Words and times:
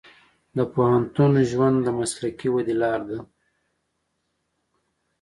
د 0.57 0.59
پوهنتون 0.73 1.31
ژوند 1.51 1.77
د 1.83 1.87
مسلکي 1.99 2.47
ودې 2.51 2.75
لار 2.81 3.01
ده. 3.09 3.19